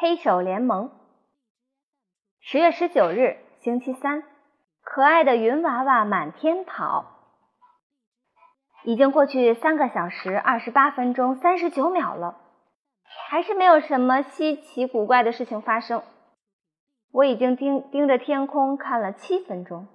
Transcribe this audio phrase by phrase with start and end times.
[0.00, 0.92] 黑手联盟。
[2.38, 4.22] 十月十九日，星期三，
[4.80, 7.04] 可爱的云娃娃满天跑。
[8.84, 12.36] 已经过去三个小时二十八分钟三十九秒了，
[13.28, 16.04] 还是没有什么稀奇古怪的事情发生。
[17.10, 19.88] 我已经盯盯着天空看了七分钟，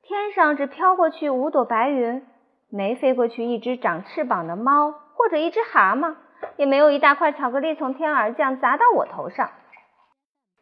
[0.00, 2.26] 天上只飘过去五朵白云，
[2.70, 6.16] 没飞过去一只长翅膀的猫或者一只蛤蟆。
[6.56, 9.50] 也没有一大块巧克力从天而降砸到我头上。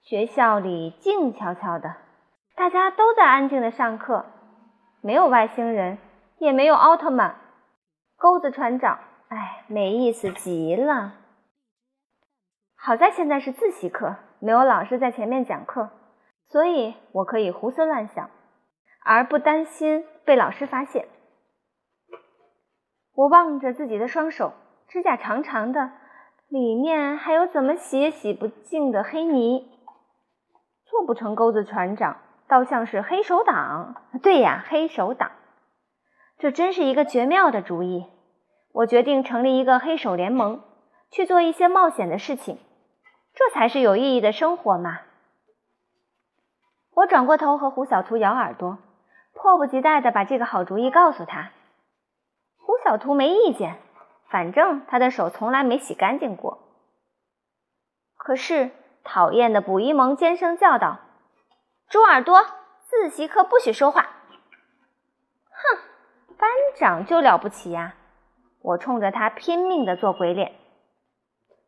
[0.02, 1.97] 学校里静悄悄的，
[2.56, 4.27] 大家都在安静的上课，
[5.00, 5.98] 没有外星人，
[6.38, 7.37] 也没有奥特曼。
[8.16, 11.14] 钩子船长，哎，没意思极了。
[12.77, 15.88] 好在现在是自习课，没有老师在前面讲课，
[16.45, 18.28] 所以我可以胡思乱想，
[19.05, 21.09] 而不担心被老师发现。
[23.14, 24.52] 我望着自己的双手。
[24.95, 25.91] 指甲长长的，
[26.47, 29.69] 里面还有怎么洗也洗不净的黑泥。
[30.84, 33.97] 做不成钩子船长，倒像是黑手党。
[34.23, 35.33] 对呀，黑手党，
[36.39, 38.06] 这真是一个绝妙的主意。
[38.73, 40.62] 我决定成立一个黑手联盟，
[41.11, 42.61] 去做一些冒险的事情，
[43.34, 45.01] 这才是有意义的生活嘛。
[46.95, 48.79] 我转过头和胡小图咬耳朵，
[49.33, 51.51] 迫不及待地把这个好主意告诉他。
[52.58, 53.81] 胡小图没意见。
[54.34, 56.58] 反正他的手从来没洗干净过。
[58.16, 58.72] 可是
[59.04, 60.98] 讨厌的捕鱼蒙尖声叫道
[61.88, 62.44] ：“猪耳朵，
[62.82, 64.02] 自习课不许说话！”
[65.55, 65.78] 哼，
[66.36, 67.94] 班长就了不起呀！
[68.60, 70.56] 我冲着他拼命的做鬼脸。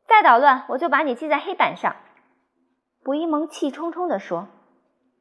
[0.09, 1.95] 再捣乱，我就把你记在黑板上。”
[3.05, 4.49] 捕鱼蒙气冲冲地说。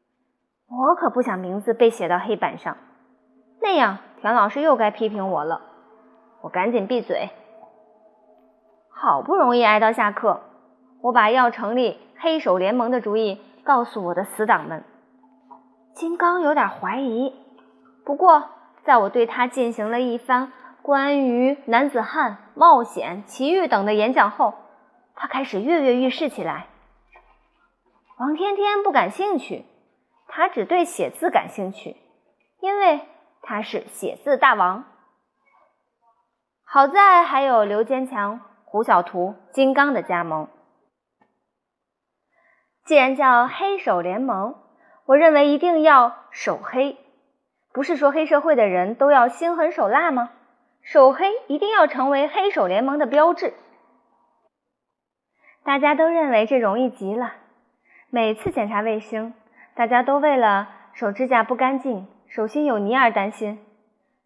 [0.65, 2.75] “我可不想名字被写到黑板上，
[3.61, 5.73] 那样田老师又该批评我了。”
[6.45, 7.31] 我赶紧闭嘴。
[8.91, 10.41] 好不容易挨到下课，
[11.01, 14.83] 我把要成立黑手联盟的主意告诉我的死党们。
[15.95, 17.33] 金刚有点怀疑，
[18.05, 18.43] 不过
[18.83, 20.53] 在我对他进行了一番
[20.83, 24.53] 关于男子汉、冒险、奇遇等的演讲后，
[25.15, 26.67] 他开始跃跃欲试起来。
[28.19, 29.65] 王天天不感兴趣，
[30.27, 31.97] 他只对写字感兴趣，
[32.59, 33.01] 因为
[33.41, 34.83] 他是写字大王。
[36.75, 40.49] 好在还有刘坚强、胡小图、金刚的加盟。
[42.83, 44.55] 既然叫黑手联盟，
[45.05, 46.97] 我认为一定要手黑。
[47.71, 50.31] 不是说黑社会的人都要心狠手辣吗？
[50.81, 53.53] 手黑一定要成为黑手联盟的标志。
[55.63, 57.35] 大家都认为这容易极了。
[58.09, 59.33] 每次检查卫生，
[59.75, 63.65] 大家都为了手指甲不干净、手心有泥而担心。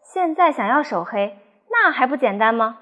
[0.02, 1.38] 现在想要手黑。
[1.82, 2.80] 那还不简单吗？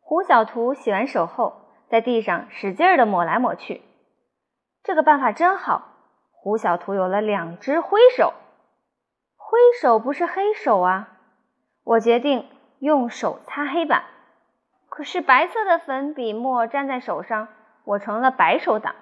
[0.00, 3.80] 胡小图洗完手后，在地上使劲儿的抹来抹去。
[4.82, 5.92] 这个办法真好，
[6.32, 8.34] 胡小图有了两只灰手。
[9.36, 11.10] 灰手不是黑手啊！
[11.84, 12.48] 我决定
[12.80, 14.02] 用手擦黑板。
[14.88, 17.46] 可是白色的粉笔墨粘在手上，
[17.84, 18.96] 我成了白手党。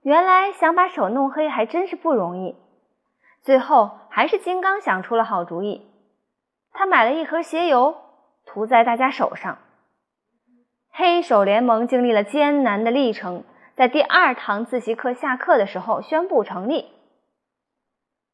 [0.00, 2.56] 原来想把手弄黑还真是不容易。
[3.42, 5.90] 最后还是金刚想出了好主意。
[6.74, 7.96] 他买了一盒鞋油，
[8.44, 9.58] 涂在大家手上。
[10.90, 16.92] 黑手联盟经历了艰难的历程，在第二堂自习课下课的时候宣布成立。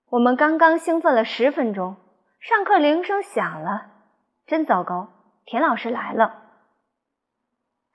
[0.09, 1.97] 我们刚刚兴奋了十分钟，
[2.41, 3.91] 上课铃声响了，
[4.47, 5.09] 真糟糕！
[5.45, 6.43] 田老师来了。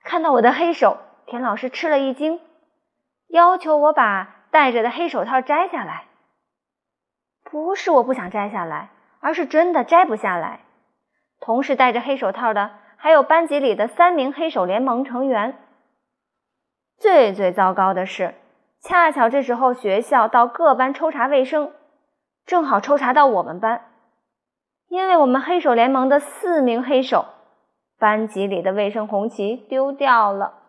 [0.02, 2.40] 看到我的黑手，田老师吃了一惊，
[3.28, 6.04] 要求我把戴着的黑手套摘下来。
[7.42, 8.90] 不是我不想摘下来。
[9.26, 10.60] 而是真的摘不下来。
[11.40, 15.58] 同时戴着黑手套的还有班级里的三名黑手联盟成员。
[16.96, 18.36] 最最糟糕的是，
[18.80, 21.72] 恰巧这时候学校到各班抽查卫生，
[22.44, 23.86] 正好抽查到我们班。
[24.86, 27.26] 因为我们黑手联盟的四名黑手，
[27.98, 30.65] 班级里的卫生红旗丢掉了。